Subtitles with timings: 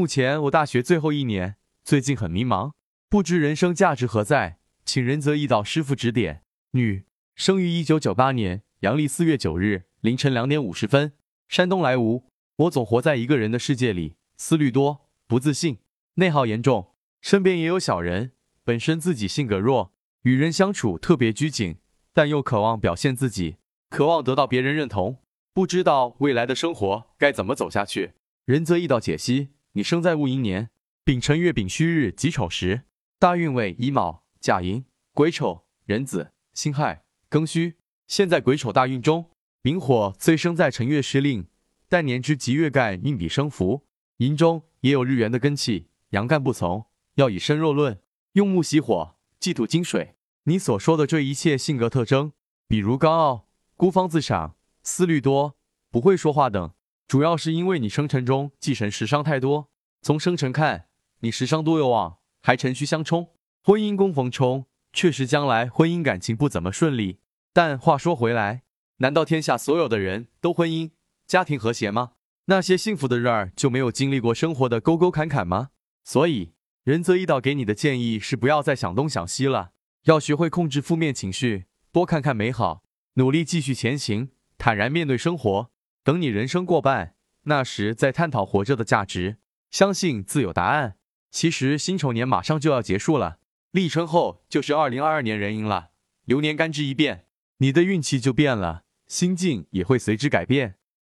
[0.00, 2.72] 目前我大学最后一年，最近很迷茫，
[3.10, 6.42] 不知人生价值何在，请仁泽一道师傅指点。
[6.70, 11.12] 女，生于一九九八年阳历四月九日凌晨两点五十分，
[11.50, 12.22] 山东莱芜。
[12.56, 15.80] 我总活在一个人的世界里，思虑多，不自信，
[16.14, 18.32] 内耗严重，身边也有小人。
[18.64, 19.92] 本身自己性格弱，
[20.22, 21.76] 与人相处特别拘谨，
[22.14, 23.56] 但又渴望表现自己，
[23.90, 25.18] 渴望得到别人认同，
[25.52, 28.12] 不知道未来的生活该怎么走下去。
[28.46, 30.70] 仁泽易道解析：你生在戊寅年，
[31.04, 32.82] 丙辰月丙戌日己丑时，
[33.20, 37.74] 大运为乙卯、甲寅、癸丑、壬子、辛亥、庚戌。
[38.08, 39.30] 现在癸丑大运中，
[39.62, 41.46] 丙火虽生在辰月失令，
[41.88, 43.86] 但年之吉月干运比生福，
[44.16, 48.00] 寅中也有日元的根气，阳干不从，要以身弱论。
[48.32, 50.16] 用木喜火，忌土金水。
[50.44, 52.32] 你所说的这一切性格特征，
[52.66, 55.56] 比如高傲、孤芳自赏、思虑多、
[55.92, 56.72] 不会说话等，
[57.10, 59.68] 主要是因为你生辰中忌神食伤太多。
[60.00, 60.86] 从生辰看，
[61.22, 63.30] 你食伤多有旺，还辰戌相冲，
[63.64, 67.18] 婚姻宫逢冲，确实将来婚姻感情不怎么顺利。
[67.52, 68.62] 但话说回来，
[68.98, 70.92] 难道天下所有的人都婚姻
[71.26, 72.12] 家庭和谐吗？
[72.44, 75.70] 那些幸福的人儿就没有经历过生活的沟沟坎坎吗？
[76.04, 76.52] 所以。
[76.84, 79.72] 仁泽一道给你的建议是，不要再想东想西了，
[80.04, 82.84] 要学会控制负面情绪，多看看美好，
[83.14, 85.72] 努力继续前行，坦然面对生活。
[86.02, 89.36] 等你人生过半，那时再探讨活着的价值，
[89.70, 90.96] 相信自有答案。
[91.30, 93.38] 其实辛丑年马上就要结束了，
[93.70, 95.90] 立春后就是二零二二年壬寅了，
[96.24, 97.26] 流年干支一变，
[97.58, 100.79] 你的运气就变了，心境也会随之改变。